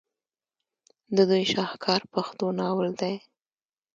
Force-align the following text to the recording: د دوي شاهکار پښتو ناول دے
د 1.15 1.17
دوي 1.29 1.43
شاهکار 1.53 2.01
پښتو 2.13 2.45
ناول 2.59 2.89
دے 3.01 3.13